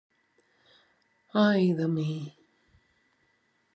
[1.43, 2.07] Ai de mi!